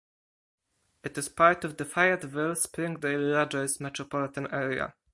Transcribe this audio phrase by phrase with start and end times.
[1.03, 4.95] It is part of the Fayetteville-Springdale-Rogers Metropolitan Area.